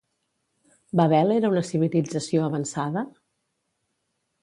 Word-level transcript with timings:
Babel 1.01 1.35
era 1.35 1.53
una 1.55 1.63
civilització 1.73 2.49
avançada? 2.49 3.09